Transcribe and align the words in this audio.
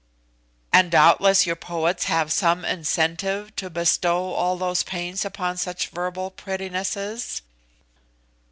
"And 0.73 0.89
doubtless 0.89 1.45
your 1.45 1.55
poets 1.55 2.05
have 2.05 2.33
some 2.33 2.65
incentive 2.65 3.55
to 3.57 3.69
bestow 3.69 4.33
all 4.33 4.57
those 4.57 4.81
pains 4.81 5.23
upon 5.23 5.57
such 5.57 5.89
verbal 5.89 6.31
prettinesses?" 6.31 7.43